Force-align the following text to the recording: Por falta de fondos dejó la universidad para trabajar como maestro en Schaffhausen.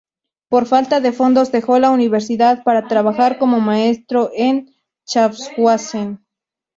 Por 0.51 0.63
falta 0.73 0.99
de 0.99 1.11
fondos 1.11 1.51
dejó 1.51 1.77
la 1.77 1.91
universidad 1.91 2.63
para 2.63 2.87
trabajar 2.87 3.37
como 3.37 3.59
maestro 3.59 4.31
en 4.33 4.73
Schaffhausen. 5.05 6.25